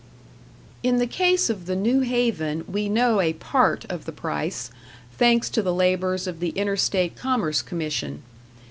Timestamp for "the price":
4.05-4.71